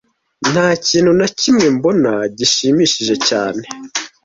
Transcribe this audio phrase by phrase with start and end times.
[0.51, 3.63] Nta kintu na kimwe mbona gishimishije cyane